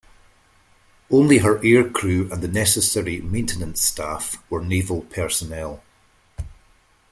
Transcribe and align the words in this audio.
Only 1.11 1.37
her 1.37 1.63
air 1.63 1.87
crew 1.87 2.27
and 2.31 2.41
the 2.41 2.47
necessary 2.47 3.21
maintenance 3.21 3.81
staff 3.83 4.43
were 4.49 4.63
naval 4.65 5.01
personnel. 5.01 5.83